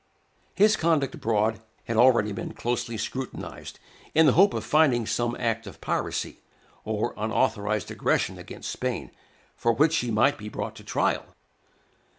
His 0.55 0.75
conduct 0.77 1.13
abroad 1.13 1.61
had 1.83 1.95
already 1.95 2.31
been 2.31 2.55
closely 2.55 2.97
scrutinized, 2.97 3.77
in 4.15 4.25
the 4.25 4.31
hope 4.31 4.55
of 4.55 4.63
finding 4.65 5.05
some 5.05 5.35
act 5.39 5.67
of 5.67 5.79
piracy, 5.79 6.39
or 6.83 7.13
unauthorized 7.17 7.91
aggression 7.91 8.39
against 8.39 8.71
Spain, 8.71 9.11
for 9.55 9.73
which 9.73 9.97
he 9.97 10.09
might 10.09 10.39
be 10.39 10.49
brought 10.49 10.73
to 10.77 10.83
trial. 10.83 11.27